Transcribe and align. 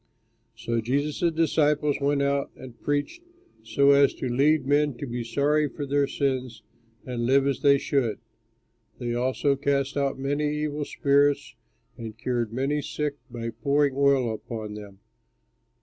So 0.55 0.81
Jesus' 0.81 1.31
disciples 1.31 1.97
went 2.01 2.23
out 2.23 2.49
and 2.55 2.81
preached 2.81 3.21
so 3.61 3.91
as 3.91 4.15
to 4.15 4.27
lead 4.27 4.65
men 4.65 4.95
to 4.97 5.05
be 5.05 5.23
sorry 5.23 5.69
for 5.69 5.85
their 5.85 6.07
sins 6.07 6.63
and 7.05 7.27
live 7.27 7.45
as 7.45 7.59
they 7.59 7.77
should. 7.77 8.17
They 8.97 9.13
also 9.13 9.55
cast 9.55 9.97
out 9.97 10.17
many 10.17 10.49
evil 10.63 10.85
spirits 10.85 11.53
and 11.99 12.17
cured 12.17 12.51
many 12.51 12.81
sick 12.81 13.17
by 13.29 13.51
pouring 13.51 13.93
oil 13.95 14.33
upon 14.33 14.73
them. 14.73 15.01